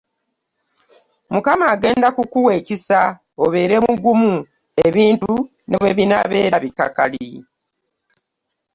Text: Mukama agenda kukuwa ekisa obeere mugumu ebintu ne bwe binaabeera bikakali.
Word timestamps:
Mukama 1.33 1.65
agenda 1.75 2.07
kukuwa 2.15 2.51
ekisa 2.59 2.99
obeere 3.43 3.77
mugumu 3.85 4.33
ebintu 4.85 5.33
ne 5.67 5.75
bwe 5.79 5.95
binaabeera 5.97 6.57
bikakali. 6.63 7.27